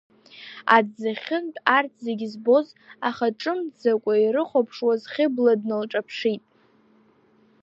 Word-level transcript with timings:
Аҭӡахьынтә 0.75 1.59
арҭ 1.77 1.93
зегь 2.05 2.25
збоз, 2.33 2.67
аха 3.09 3.27
ҿымҭӡакәа 3.39 4.13
ирыхәаԥшуаз 4.23 5.01
Хьыбла 5.11 5.53
дналҿаԥшит. 5.61 6.43